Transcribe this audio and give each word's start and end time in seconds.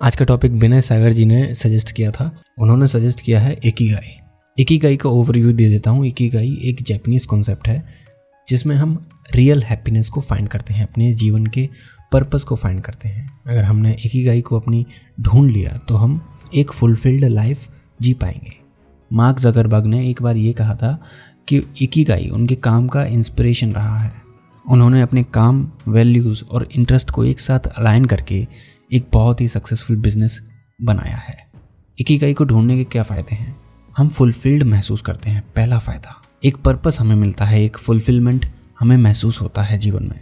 आज 0.00 0.16
का 0.16 0.24
टॉपिक 0.24 0.52
विनय 0.52 0.80
सागर 0.80 1.12
जी 1.12 1.24
ने 1.24 1.54
सजेस्ट 1.54 1.90
किया 1.92 2.10
था। 2.10 2.30
उन्होंने 2.58 2.86
सजेस्ट 2.86 3.20
किया 3.20 3.40
है 3.40 3.52
एकीगाई। 3.64 4.10
एकीगाई 4.58 4.96
का 4.96 5.08
ओवरव्यू 5.08 5.52
दे 5.52 5.68
देता 5.68 5.90
हूँ। 5.90 6.06
एकीगाई 6.06 6.52
एक 6.64 6.82
जैपनीज 6.82 7.24
कॉन्सेप्ट 7.26 7.68
है, 7.68 7.82
जिसमें 8.48 8.74
हम 8.76 8.96
रियल 9.34 9.62
हैप्पीनेस 9.62 10.08
को 10.08 10.20
फाइंड 10.20 10.48
करते 10.48 10.74
हैं, 10.74 10.86
अपने 10.86 11.12
जीवन 11.14 11.46
के 11.46 11.68
पर्पस 12.12 12.42
को 12.42 12.56
फाइंड 12.56 12.80
करते 12.80 13.08
हैं। 13.08 13.28
अगर 13.46 13.64
हमने 13.64 13.96
एकीगाई 14.06 14.40
को 14.40 14.60
अपनी 14.60 14.84
ढूंढ 15.20 15.50
लिया 15.50 15.76
तो 15.88 15.96
हम 15.96 16.20
एक 16.54 16.72
फुलफिल्ड 16.72 17.24
लाइफ 17.24 17.68
जी 18.00 18.14
पाएँगे। 18.14 18.56
मार्क 19.10 19.40
जगरबर्ग 19.40 19.86
ने 19.86 20.08
एक 20.10 20.22
बार 20.22 20.36
ये 20.36 20.52
कहा 20.52 20.74
था 20.74 20.98
कि 21.48 21.62
एकीगाई 21.82 22.28
उनके 22.28 22.54
काम 22.54 22.88
का 22.88 23.04
इंस्पिरेशन 23.04 23.72
रहा 23.72 23.98
है। 23.98 24.12
उन्होंने 24.64 25.02
अपने 25.02 25.22
काम 25.24 25.70
वैल्यूज़ 25.88 26.44
और 26.44 26.68
इंटरेस्ट 26.72 27.10
को 27.10 27.24
एक 27.24 27.40
साथ 27.40 27.66
अलाइन 27.68 28.04
करके 28.04 28.46
एक 28.92 29.08
बहुत 29.12 29.40
ही 29.40 29.48
सक्सेसफुल 29.48 29.96
बिज़नेस 29.96 30.40
बनाया 30.82 31.16
है। 31.16 31.48
इकीगाई 31.98 32.34
को 32.34 32.44
ढूँढने 32.44 32.76
के 32.76 32.84
क्या 32.84 33.02
फ़ायदे 33.02 33.34
हैं? 33.34 33.56
हम 33.96 34.08
फुलफिल्ड 34.08 34.62
महसूस 34.62 35.02
करते 35.02 35.30
हैं, 35.30 35.42
पहला 35.56 35.78
फ़ायदा। 35.78 36.22
एक 36.44 36.56
पर्पस 36.56 37.00
हमें 37.00 37.16
मिलता 37.16 37.44
है, 37.44 37.64
एक 37.64 37.76
फुलफिलमेंट 37.76 38.46
हमें 38.80 38.96
महसूस 38.96 39.40
होता 39.40 39.62
है 39.62 39.78
जीवन 39.78 40.02
में। 40.02 40.20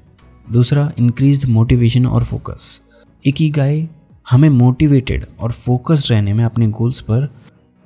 दूसरा 0.52 0.92
इंक्रीज 0.98 1.46
मोटिवेशन 1.46 2.06
और 2.06 2.24
फोकस 2.24 2.82
इकीगाई 3.26 3.88
हमें 4.30 4.48
मोटिवेटेड 4.48 5.26
और 5.40 5.52
फोकस्ड 5.52 6.10
रहने 6.10 6.32
में 6.32 6.44
अपने 6.44 6.68
गोल्स 6.68 7.00
पर 7.00 7.34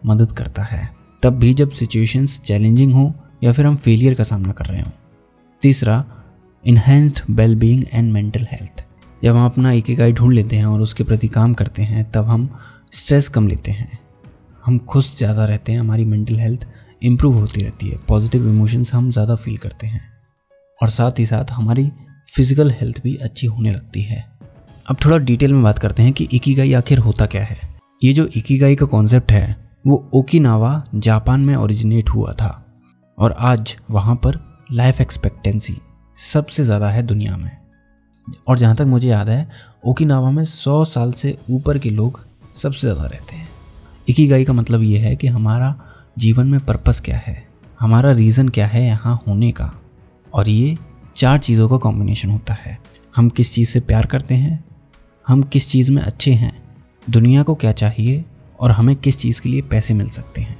मदद 0.07 0.33
करता 0.33 0.63
है। 0.63 0.91
तब 1.23 1.33
भी 1.33 1.55
जब 1.55 1.71
सिचुएशंस 1.71 2.41
चैलेंजिंग 2.41 2.93
हो 2.93 3.15
या 3.45 3.53
फिर 3.53 3.67
हम 3.67 3.77
फेलियर 3.77 4.15
का 4.15 4.25
सामना 4.25 4.53
कर 4.53 4.65
रहे 4.65 4.81
हों। 4.81 4.93
तीसरा 5.63 6.05
enhanced 6.67 7.21
wellbeing 7.31 7.85
and 7.93 8.13
mental 8.13 8.47
health 8.53 8.85
जब 9.23 9.37
हम 9.37 9.45
अपना 9.45 9.73
एक 9.73 9.91
इकाई 9.91 10.13
ढूंढ 10.13 10.33
लेते 10.33 10.57
हैं 10.57 10.67
और 10.67 10.81
उसके 10.81 11.05
प्रति 11.05 11.29
काम 11.29 11.55
करते 11.55 11.83
हैं, 11.83 12.11
तब 12.13 12.25
हम 12.25 12.49
स्ट्रेस 12.93 13.29
कम 13.29 13.49
लेते 13.49 13.71
हैं। 13.71 13.99
हम 14.65 14.79
खुश 14.81 15.17
ज़्यादा 15.19 15.45
रहते 15.45 15.73
हैं, 15.73 15.81
हमारी 15.81 16.05
मेंटल 16.05 16.39
हेल्थ 16.39 16.67
इम्प्रूव 17.03 17.35
होती 17.35 17.63
रहती 17.63 17.89
है 17.89 17.99
पॉजिटिव 18.09 18.49
इमोशंस 18.49 18.93
हम 18.95 19.11
ज़्यादा 19.11 19.35
फील 19.35 19.57
करते 19.57 19.87
हैं। 19.87 20.01
और 20.81 20.89
साथ 20.89 21.19
ही 21.19 21.27
साथ 21.27 21.51
हमारी 21.51 21.91
फ़िज़िकल 22.29 22.71
हेल्थ 22.71 23.03
भी 23.03 23.15
अच्छी 23.15 23.47
होने 23.47 23.73
लगती 23.73 24.03
है। 24.03 24.25
अब 24.87 24.97
थोड़ा 25.05 25.17
डिटेल 25.19 25.53
में 25.53 25.63
बात 25.63 25.79
करते 25.79 26.03
हैं 26.03 26.13
कि 26.13 26.29
इकीगाई 26.33 26.73
आखिर 26.73 26.99
होता 26.99 27.27
क्या 27.27 27.45
है। 27.45 27.59
ये 28.03 28.13
जो 28.13 28.27
इकीगाई 28.27 28.77
का 28.77 28.87
कॉन्सेप्ट 28.87 29.33
है, 29.33 29.57
वो 29.87 30.11
ओकिनावा, 30.15 30.83
जापान 30.95 31.41
में 31.41 31.55
ओरिजिनेट 31.57 32.09
हुआ 32.09 32.33
था। 32.33 32.57
और 33.19 33.35
आज 33.39 33.77
वहाँ 33.91 34.15
पर 34.17 34.39
लाइफ 34.73 35.01
एक्सपेक्टेंसी 35.01 35.77
सबसे 36.19 36.65
ज़्यादा 36.65 36.89
है 36.89 37.03
दुनिया 37.03 37.37
में। 37.37 37.60
और 38.47 38.59
जहाँ 38.59 38.77
तक 38.77 38.85
मुझे 38.85 39.09
याद 39.09 39.29
है, 39.29 39.49
ओकिनावा 39.85 40.31
में 40.31 40.45
सौ 40.45 40.85
साल 40.85 41.13
से 41.13 41.37
ऊपर 41.51 41.79
के 41.79 41.91
लोग 41.91 42.25
सबसे 42.55 42.81
ज़्यादा 42.81 43.05
रहते 43.05 43.37
हैं। 43.37 43.49
इकीगाई 44.09 44.45
का 44.45 44.53
मतलब 44.53 44.83
ये 44.83 44.99
है 44.99 45.17
कि 45.17 45.27
हमारा 45.27 45.75
जीवन 46.19 46.47
में 46.47 46.61
पर्पस 46.61 47.01
क्या 47.01 47.17
है, 47.17 47.47
हमारा 47.81 48.13
रीज़न 48.13 48.49
क्या 48.49 48.67
है 48.67 48.85
यहाँ 48.87 49.23
होने 49.29 49.51
का। 49.53 49.73
और 50.35 50.49
ये 50.49 50.77
चार 51.17 51.39
चीज़ों 51.39 51.69
का 51.69 51.77
कॉम्बिनेशन 51.77 52.31
होता 52.31 52.55
है। 52.55 52.79
हम 53.17 53.29
किस 53.29 53.53
चीज़ 53.53 53.69
से 53.69 53.81
प्यार 53.81 54.07
करते 54.07 54.35
हैं, 54.35 54.65
हम 55.27 55.43
किस 55.43 55.69
चीज़ 55.69 55.91
में 55.93 56.03
अच्छे 56.03 56.33
हैं, 56.33 56.53
दुनिया 57.11 57.43
को 57.43 57.55
क्या 57.55 57.73
चाहिए 57.73 58.25
और 58.61 58.71
हमें 58.71 58.97
किस 58.97 59.19
चीज़ 59.19 59.41
के 59.43 59.49
लिए 59.49 59.63
पैसे 59.63 59.95
मिल 59.95 60.09
सकते 60.09 60.41
हैं। 60.41 60.59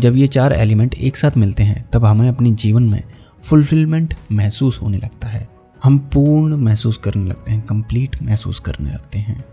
जब 0.00 0.16
ये 0.16 0.26
चार 0.26 0.52
एलिमेंट 0.52 0.94
एक 0.94 1.16
साथ 1.16 1.36
मिलते 1.36 1.62
हैं, 1.62 1.88
तब 1.90 2.04
हमें 2.04 2.28
अपने 2.28 2.50
जीवन 2.50 2.82
में 2.82 3.02
फुलफिलमेंट 3.42 4.14
महसूस 4.32 4.80
होने 4.82 4.98
लगता 4.98 5.28
है। 5.28 5.48
हम 5.84 5.98
पूर्ण 5.98 6.56
महसूस 6.56 6.96
करने 6.96 7.28
लगते 7.28 7.52
हैं 7.52 7.66
कंप्लीट 7.66 8.16
महसूस 8.22 8.58
करने 8.60 8.90
लगते 8.90 9.18
हैं। 9.18 9.44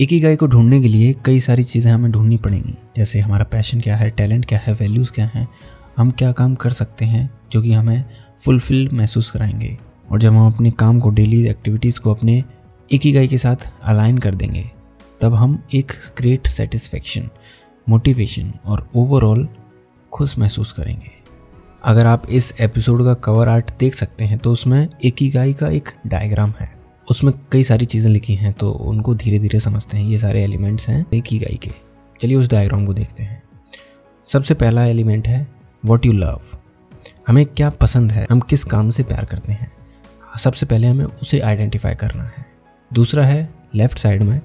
एक 0.00 0.10
ही 0.10 0.20
गाय 0.20 0.36
को 0.36 0.46
ढूँढने 0.46 0.80
के 0.80 0.88
लिए 0.88 1.14
कई 1.24 1.40
सारी 1.40 1.64
चीज़ें 1.64 1.92
हमें 1.92 2.12
ढूंढनी 2.12 2.36
पड़ेंगी, 2.36 2.74
जैसे 2.96 3.20
हमारा 3.20 3.44
पैशन 3.44 3.80
क्या 3.80 3.96
है 3.96 4.10
टैलेंट 4.10 4.44
क्या 4.44 4.58
है 4.58 4.74
वैल्यूज़ 4.74 5.12
क्या 5.12 5.26
हैं, 5.26 5.48
हम 5.96 6.10
क्या 6.10 6.32
काम 6.32 6.54
कर 6.54 6.70
सकते 6.70 7.04
हैं, 7.04 7.30
जो 7.52 7.62
कि 7.62 7.72
हमें 7.72 8.04
फुलफिल 8.38 8.88
महसूस 8.92 9.30
कराएँगे। 9.30 9.78
और 10.12 10.20
जब 10.20 10.32
हम 10.32 10.52
अपने 10.54 10.70
काम 10.70 11.00
को 11.00 11.10
डेली 11.10 11.46
एक्टिविटीज़ 11.48 12.00
को 12.00 12.14
अपने 12.14 12.44
एक 12.92 13.00
ही 13.02 13.12
गाय 13.12 13.26
के 13.26 13.38
साथ 13.38 13.70
अलाइन 13.82 14.18
कर 14.18 14.34
देंगे, 14.34 14.64
तब 15.20 15.34
हम 15.34 15.62
एक 15.74 15.92
ग्रेट 16.18 16.46
सेटिस्फेक्शन 16.46 17.28
मोटिवेशन 17.88 18.52
और 18.64 18.88
ओवरऑल 18.96 19.48
खुश 20.12 20.38
महसूस 20.38 20.72
करेंगे। 20.72 21.25
अगर 21.86 22.06
आप 22.06 22.22
इस 22.30 22.52
एपिसोड 22.60 23.02
का 23.04 23.12
कवर 23.14 23.48
आर्ट 23.48 23.70
देख 23.78 23.94
सकते 23.94 24.24
हैं 24.24 24.38
तो 24.38 24.52
उसमें 24.52 24.88
एक 25.04 25.16
ही 25.20 25.28
गाय 25.30 25.52
का 25.52 25.68
एक 25.68 25.88
डायग्राम 26.06 26.52
है। 26.60 26.68
उसमें 27.08 27.32
कई 27.52 27.64
सारी 27.64 27.84
चीज़ें 27.84 28.10
लिखी 28.10 28.34
हैं 28.34 28.52
तो 28.52 28.70
उनको 28.70 29.14
धीरे 29.14 29.38
धीरे 29.38 29.60
समझते 29.60 29.96
हैं। 29.96 30.04
ये 30.04 30.18
सारे 30.18 30.42
एलिमेंट्स 30.44 30.88
हैं 30.88 31.04
एक 31.14 31.24
ही 31.26 31.38
गाय 31.38 31.56
के। 31.56 31.70
चलिए 32.20 32.36
उस 32.36 32.48
डायग्राम 32.50 32.86
को 32.86 32.94
देखते 32.94 33.22
हैं। 33.22 33.42
सबसे 34.26 34.54
पहला 34.54 34.84
एलिमेंट 34.84 35.28
है 35.28 35.46
वॉट 35.84 36.06
यू 36.06 36.12
लव 36.12 36.40
हमें 37.28 37.44
क्या 37.46 37.70
पसंद 37.70 38.12
है, 38.12 38.26
हम 38.30 38.40
किस 38.40 38.64
काम 38.64 38.90
से 38.90 39.02
प्यार 39.02 39.24
करते 39.24 39.52
हैं? 39.52 39.70
सबसे 40.38 40.66
पहले 40.66 40.86
हमें 40.86 41.04
उसे 41.04 41.40
आइडेंटिफाई 41.40 41.94
करना 41.94 42.24
है। 42.26 42.44
दूसरा 42.90 43.24
है 43.24 43.48
लेफ़्ट 43.74 43.98
साइड 43.98 44.22
में 44.22 44.40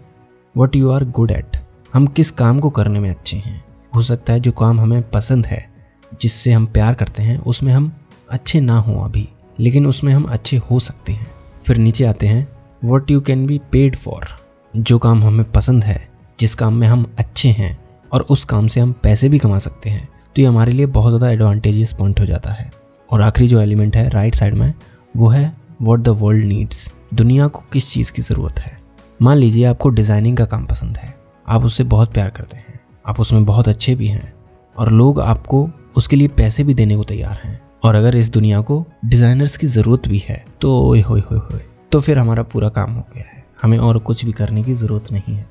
what 0.56 0.76
you 0.76 0.92
are 0.92 1.06
good 1.06 1.32
at 1.32 1.58
हम 1.94 2.08
किस 2.08 2.32
काम 2.34 2.60
को 2.60 2.70
करने 2.70 3.00
में 3.00 3.10
अच्छे 3.10 3.38
हैं? 3.38 3.64
हो 3.96 4.02
सकता 4.02 4.34
है 4.34 4.40
जो 4.40 4.52
काम 4.54 4.80
हमें 4.80 5.10
पसंद 5.10 5.46
है 5.46 5.71
जिससे 6.14 6.52
हम 6.52 6.66
प्यार 6.68 6.94
करते 6.94 7.24
हैं, 7.24 7.38
उसमें 7.40 7.72
हम 7.74 7.92
अच्छे 8.30 8.60
ना 8.62 8.78
हों 8.78 9.04
अभी, 9.04 9.28
लेकिन 9.60 9.86
उसमें 9.86 10.14
हम 10.14 10.24
अच्छे 10.26 10.58
हो 10.62 10.80
सकते 10.80 11.14
हैं। 11.14 11.28
फिर 11.64 11.78
नीचे 11.78 12.06
आते 12.06 12.28
हैं 12.28 12.48
what 12.84 13.12
you 13.12 13.22
can 13.22 13.46
be 13.46 13.60
paid 13.72 13.96
for 13.96 14.28
जो 14.74 14.98
काम 15.00 15.24
हमें 15.24 15.52
पसंद 15.52 15.84
है, 15.84 16.10
जिस 16.40 16.56
काम 16.56 16.74
में 16.74 16.88
हम 16.88 17.06
अच्छे 17.20 17.50
हैं, 17.50 17.78
और 18.12 18.22
उस 18.24 18.44
काम 18.46 18.68
से 18.68 18.80
हम 18.80 18.92
पैसे 19.04 19.30
भी 19.30 19.40
कमा 19.40 19.60
सकते 19.60 19.90
हैं 19.90 20.08
तो 20.36 20.42
ये 20.42 20.48
हमारे 20.48 20.72
लिए 20.72 20.86
बहुत 20.88 21.12
ज़्यादा 21.12 21.30
एडवांटेजियस 21.30 21.92
पॉइंट 21.94 22.20
हो 22.20 22.26
जाता 22.26 22.52
है। 22.52 22.70
और 23.10 23.22
आखिरी 23.22 23.48
जो 23.48 23.60
एलिमेंट 23.62 23.96
है 23.96 24.08
राइट 24.10 24.36
साइड 24.36 24.54
में, 24.54 24.74
वो 25.16 25.28
है 25.30 25.52
वॉट 25.82 26.00
द 26.00 26.10
वर्ल्ड 26.20 26.46
नीड्स 26.46 26.92
दुनिया 27.14 27.48
को 27.48 27.64
किस 27.74 27.92
चीज़ 27.92 28.12
की 28.12 28.22
ज़रूरत 28.22 28.60
है? 28.60 28.78
मान 29.20 29.38
लीजिए 29.38 29.66
आपको 29.66 29.90
डिज़ाइनिंग 29.90 30.38
का 30.38 30.46
काम 30.46 30.66
पसंद 30.66 30.98
है, 30.98 31.14
आप 31.48 31.66
उससे 31.66 31.84
बहुत 31.86 32.14
प्यार 32.14 32.30
करते 32.30 32.58
हैं, 32.58 32.80
आप 33.06 33.20
उसमें 33.20 33.46
बहुत 33.46 33.68
अच्छे 33.68 33.96
भी 33.96 34.08
हैं, 34.08 34.34
और 34.76 34.92
लोग 34.92 35.20
आपको 35.22 35.70
उसके 35.94 36.16
लिए 36.16 36.28
पैसे 36.28 36.64
भी 36.64 36.74
देने 36.74 36.98
को 36.98 37.04
तैयार 37.04 37.40
हैं। 37.44 37.60
और 37.84 37.96
अगर 37.96 38.16
इस 38.16 38.30
दुनिया 38.30 38.60
को 38.62 38.86
डिज़ाइनर्स 39.06 39.58
की 39.58 39.68
ज़रूरत 39.68 40.08
भी 40.08 40.24
है 40.28 40.44
तो 40.62 40.78
ओए 40.82 41.02
होए 41.02 41.22
होए 41.22 41.62
तो 41.92 42.00
फिर 42.02 42.18
हमारा 42.18 42.44
पूरा 42.44 42.70
काम 42.70 42.92
हो 42.92 43.04
गया 43.16 43.24
है। 43.26 43.44
हमें 43.62 43.78
और 43.80 43.98
कुछ 44.00 44.26
भी 44.26 44.32
करने 44.32 44.64
की 44.64 44.74
ज़रूरत 44.74 45.12
नहीं 45.12 45.36
है। 45.36 45.50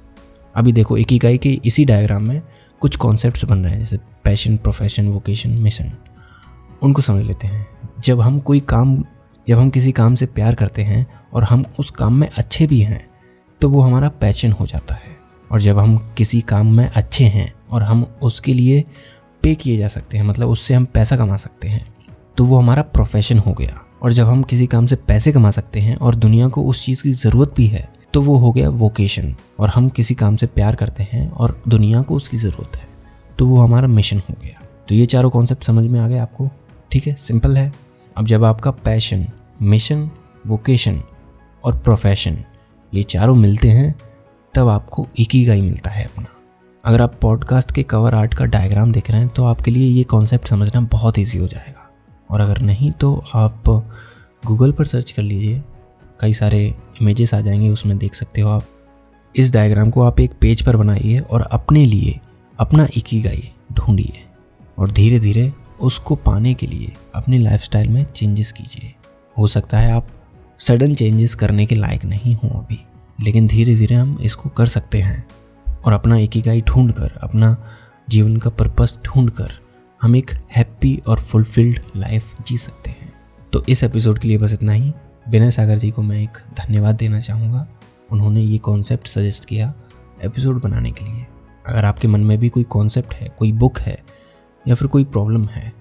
अभी 0.55 0.73
देखो 0.73 0.97
एक 0.97 1.12
इकाई 1.12 1.39
के 1.39 1.51
इसी 1.65 1.84
डायग्राम 1.84 2.23
में 2.23 2.41
कुछ 2.83 2.97
कॉन्सेप्ट 2.97 3.45
बन 3.45 3.59
रहे 3.59 3.73
हैं, 3.73 3.78
जैसे 3.78 3.99
पैशन 4.25 4.56
प्रोफेशन 4.56 5.09
वोकेशन 5.09 5.51
मिशन 5.59 5.93
उनको 6.83 7.03
समझ 7.03 7.25
लेते 7.25 7.47
हैं। 7.47 7.67
जब 8.05 8.21
हम 8.21 8.39
कोई 8.41 8.61
काम, 8.62 8.97
जब 9.47 9.59
हम 9.59 9.71
किसी 9.71 9.93
काम 9.93 10.15
से 10.15 10.27
प्यार 10.28 10.55
करते 10.55 10.83
हैं 10.83 11.07
और 11.33 11.45
हम 11.45 11.65
उस 11.78 11.91
काम 11.91 12.15
में 12.15 12.28
अच्छे 12.28 12.67
भी 12.67 12.81
हैं 12.81 13.07
तो 13.61 13.69
वो 13.71 13.81
हमारा 13.81 14.09
पैशन 14.21 14.53
हो 14.53 14.67
जाता 14.67 14.95
है। 14.95 15.19
और 15.51 15.61
जब 15.61 15.78
हम 15.78 15.97
किसी 16.17 16.41
काम 16.41 16.75
में 16.75 16.87
अच्छे 16.87 17.25
हैं 17.27 17.53
और 17.71 17.83
हम 17.83 18.05
उसके 18.22 18.55
लिए 18.55 18.84
पे 19.43 19.55
किए 19.55 19.77
जा 19.78 19.89
सकते 19.89 20.19
हैं 20.19 20.25
मतलब 20.25 20.49
उससे 20.49 20.75
हम 20.75 20.84
पैसा 20.84 21.17
कमा 21.17 21.37
सकते 21.37 21.69
हैं। 21.69 21.95
तो 22.37 22.45
वो 22.45 22.59
हमारा 22.59 22.83
प्रोफेशन 22.83 23.39
हो 23.39 23.53
गया। 23.53 23.87
और 24.03 24.12
जब 24.12 24.27
हम 24.27 24.43
किसी 24.43 24.67
काम 24.67 24.87
से 24.87 24.97
पैसे 24.97 25.33
कमा 25.33 25.51
सकते 25.51 25.81
हैं 25.81 25.97
और 25.97 26.15
दुनिया 26.15 26.49
को 26.49 26.62
उस 26.62 26.84
चीज़ 26.84 27.03
की 27.03 27.11
ज़रूरत 27.12 27.55
भी 27.56 27.67
है 27.67 27.89
तो 28.15 28.21
वो 28.23 28.37
हो 28.37 28.53
गया 28.53 28.69
वोकेशन 28.71 29.34
और 29.59 29.69
हम 29.69 29.89
किसी 29.89 30.15
काम 30.15 30.37
से 30.37 30.47
प्यार 30.47 30.75
करते 30.75 31.06
हैं 31.12 31.31
और 31.31 31.62
दुनिया 31.69 32.03
को 32.03 32.15
उसकी 32.15 32.37
ज़रूरत 32.37 32.77
है। 32.77 32.87
तो 33.39 33.47
वो 33.47 33.61
हमारा 33.61 33.89
मिशन 33.89 34.19
हो 34.19 34.34
गया। 34.43 34.62
तो 34.89 34.95
ये 34.95 35.06
चारों 35.06 35.31
कॉन्सेप्ट 35.31 35.65
समझ 35.65 35.87
में 35.87 36.01
आ 36.01 36.09
गए 36.09 36.19
आपको? 36.19 36.49
ठीक 36.91 37.07
है 37.07 37.15
सिंपल 37.15 37.57
है। 37.57 37.72
अब 38.17 38.27
जब 38.27 38.45
आपका 38.45 38.71
पैशन 38.71 39.27
मिशन 39.62 40.11
वोकेशन 40.47 41.03
और 41.65 41.78
प्रोफेशन 41.78 42.39
ये 42.95 43.03
चारों 43.03 43.34
मिलते 43.34 43.69
हैं, 43.69 43.95
तब 44.55 44.69
आपको 44.69 45.07
एक 45.19 45.28
ही 45.33 45.45
गाई 45.45 45.62
मिलता 45.62 45.91
है 45.91 46.05
अपना। 46.05 46.27
अगर 46.84 47.03
आप 47.03 47.18
पॉडकास्ट 47.22 47.72
के 47.72 47.82
कवर 47.82 48.15
आर्ट 48.15 48.34
का 48.34 48.44
डायग्राम 48.44 48.92
देख 48.92 49.10
रहे 49.10 49.21
हैं 49.21 49.28
तो 49.28 49.44
आपके 49.44 49.71
लिए 49.71 49.88
ये 49.88 50.04
कॉन्सेप्ट 50.04 50.48
समझना 50.48 50.80
बहुत 50.80 51.18
ईजी 51.18 51.38
हो 51.38 51.47
जाएगा। 51.47 51.91
और 52.30 52.41
अगर 52.41 52.59
नहीं 52.59 52.91
तो 52.92 53.24
आप 53.34 53.68
गूगल 54.47 54.72
पर 54.72 54.84
सर्च 54.84 55.10
कर 55.10 55.22
लीजिए। 55.22 55.62
कई 56.21 56.34
सारे 56.34 56.74
इमेजेस 57.03 57.34
आ 57.34 57.41
जाएँगे, 57.41 57.68
उसमें 57.68 57.98
देख 57.98 58.15
सकते 58.15 58.41
हो 58.41 58.50
आप। 58.50 58.66
इस 59.36 59.53
डायग्राम 59.53 59.91
को 59.91 60.03
आप 60.03 60.21
एक 60.21 60.32
पेज 60.41 60.62
पर 60.62 60.77
बनाइए 60.77 61.18
और 61.18 61.42
अपने 61.42 61.84
लिए 61.84 62.21
अपना 62.59 62.88
इकीगाई 62.97 63.50
ढूंढिए। 63.72 64.24
और 64.78 64.91
धीरे 64.91 65.21
धीरे 65.21 65.53
उसको 65.80 66.15
पाने 66.15 66.54
के 66.54 66.66
लिए 66.66 66.92
अपनी 67.15 67.38
लाइफस्टाइल 67.38 67.88
में 67.88 68.04
चेंजेस 68.12 68.53
कीजिए। 68.53 68.94
हो 69.38 69.47
सकता 69.47 69.78
है 69.78 69.92
आप 69.92 70.09
सडन 70.59 70.94
चेंजेस 70.94 71.34
करने 71.34 71.66
के 71.66 71.74
लायक 71.74 72.04
नहीं 72.04 72.34
हो 72.34 72.48
अभी, 72.48 72.80
लेकिन 73.22 73.47
धीरे 73.47 73.74
धीरे 73.74 73.94
हम 73.94 74.18
इसको 74.21 74.48
कर 74.48 74.66
सकते 74.66 74.98
हैं। 74.98 75.24
और 75.84 75.92
अपना 75.92 76.16
एक 76.16 76.30
गाई 76.36 76.60
ढूंढ 76.60 76.92
कर 76.92 77.18
अपना 77.22 77.56
जीवन 78.09 78.36
का 78.36 78.50
पर्पस 78.50 78.98
ढूंढ 79.04 79.30
कर 79.30 79.50
हम 80.03 80.16
एक 80.16 80.30
हैप्पी 80.56 81.03
और 81.06 81.21
फुलफिल्ड 81.21 81.80
लाइफ 81.97 82.34
जी 82.47 82.59
सकते 82.59 82.91
हैं। 82.91 83.12
तो 83.53 83.65
इस 83.68 83.84
एपिसोड 83.84 84.18
के 84.18 84.28
लिए 84.28 84.38
बस 84.38 84.53
इतना 84.53 84.72
ही। 84.72 84.92
विनय 85.28 85.50
सागर 85.50 85.78
जी 85.78 85.91
को 85.91 86.03
मैं 86.03 86.22
एक 86.22 86.38
धन्यवाद 86.54 86.94
देना 86.94 87.21
चाहूँगा। 87.21 87.66
उन्होंने 88.12 88.41
ये 88.41 88.59
कॉन्सेप्ट 88.59 89.09
सजेस्ट 89.09 89.44
किया 89.44 89.74
एपिसोड 90.24 90.62
बनाने 90.62 90.91
के 90.91 91.04
लिए। 91.04 91.27
अगर 91.68 91.84
आपके 91.84 92.09
मन 92.09 92.21
में 92.21 92.38
भी 92.38 92.48
कोई 92.48 92.62
कॉन्सेप्ट 92.62 93.15
है, 93.15 93.28
कोई 93.38 93.53
बुक 93.53 93.78
है, 93.78 93.98
या 94.68 94.74
फिर 94.74 94.88
कोई 94.88 95.04
प्रॉब्लम 95.04 95.47
है, 95.47 95.72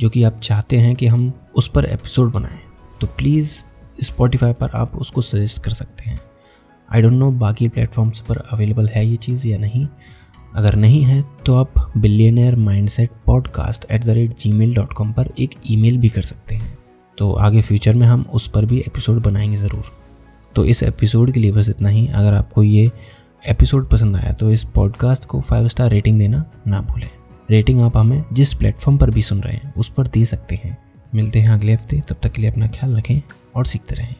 जो 0.00 0.08
कि 0.08 0.24
आप 0.24 0.40
चाहते 0.40 0.78
हैं 0.78 0.96
कि 0.96 1.06
हम 1.06 1.32
उस 1.54 1.68
पर 1.68 1.84
एपिसोड 1.84 2.32
बनाएँ 2.32 2.60
तो 3.00 3.06
प्लीज़ 3.06 3.62
स्पॉटिफाई 4.00 4.52
पर 4.52 4.70
आप 4.70 4.96
उसको 4.96 5.20
सजेस्ट 5.20 5.62
कर 5.64 5.70
सकते 5.70 6.10
हैं। 6.10 6.20
आई 6.88 7.02
डोंट 7.02 7.12
नो 7.12 7.30
बाकी 7.30 7.68
प्लेटफॉर्म्स 7.68 8.20
पर 8.20 8.36
अवेलेबल 8.52 8.88
है 8.88 9.06
ये 9.06 9.16
चीज़ 9.16 9.46
या 9.48 9.58
नहीं। 9.58 9.86
अगर 10.54 10.74
नहीं 10.74 11.02
है 11.02 11.22
तो 11.46 11.54
आप 11.54 11.92
billionaire 11.98 12.56
mindset 12.56 13.10
podcast 13.26 13.86
at 13.90 14.04
the 14.04 14.08
rate 14.08 14.36
Gmail 14.52 14.74
dot 14.74 14.92
com 14.92 15.12
पर 15.12 15.30
एक 15.38 15.54
ईमेल 15.70 15.98
भी 15.98 16.08
कर 16.08 16.22
सकते 16.22 16.54
हैं। 16.54 16.78
तो 17.18 17.32
आगे 17.32 17.62
फ्यूचर 17.62 17.94
में 17.94 18.06
हम 18.06 18.24
उस 18.32 18.48
पर 18.48 18.64
भी 18.64 18.78
एपिसोड 18.78 19.22
बनाएँगे 19.22 19.56
ज़रूर। 19.56 19.84
तो 20.56 20.64
इस 20.64 20.82
एपिसोड 20.82 21.32
के 21.32 21.40
लिए 21.40 21.52
बस 21.52 21.68
इतना 21.68 21.88
ही। 21.88 22.06
अगर 22.06 22.34
आपको 22.34 22.62
ये 22.62 22.90
एपिसोड 23.48 23.88
पसंद 23.90 24.16
आया 24.16 24.32
तो 24.32 24.50
इस 24.50 24.64
पॉडकास्ट 24.64 25.24
को 25.24 25.40
फाइव 25.40 25.68
स्टार 25.68 25.90
रेटिंग 25.90 26.18
देना 26.18 26.44
ना 26.66 26.80
भूलें। 26.80 27.10
रेटिंग 27.50 27.80
आप 27.80 27.96
हमें 27.96 28.24
जिस 28.32 28.54
प्लेटफॉर्म 28.54 28.98
पर 28.98 29.10
भी 29.10 29.22
सुन 29.22 29.40
रहे 29.40 29.54
हैं, 29.54 29.74
उस 29.74 29.88
पर 29.88 30.06
दे 30.06 30.24
सकते 30.24 30.60
हैं। 30.64 30.76
मिलते 31.14 31.40
हैं 31.40 31.48
अगले 31.48 31.72
हफ़्ते। 31.72 32.00
तब 32.08 32.16
तक 32.22 32.32
के 32.32 32.42
लिए 32.42 32.50
अपना 32.50 32.68
ख्याल 32.68 32.96
रखें 32.96 33.20
और 33.56 33.66
सीखते 33.66 33.94
रहें। 33.94 34.14